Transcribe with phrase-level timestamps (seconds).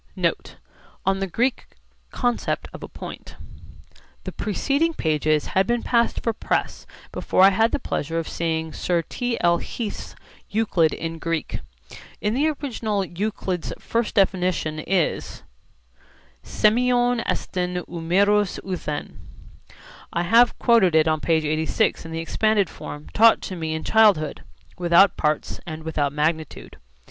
[0.15, 0.55] NOTE:
[1.05, 1.67] ON THE GREEK
[2.09, 3.35] CONCEPT OF A POINT
[4.23, 8.73] The preceding pages had been passed for press before I had the pleasure of seeing
[8.73, 9.37] Sir T.
[9.41, 9.59] L.
[9.59, 10.15] Heath's
[10.49, 11.59] Euclid in Greek.
[12.19, 15.43] In the original Euclid's first definition is
[16.43, 19.17] σημειον εστιν, ου μερος ουθεν.
[20.11, 21.33] I have quoted it on p.
[21.33, 24.43] 86 in the expanded form taught to me in childhood,
[24.79, 26.77] 'without parts and without magnitude.'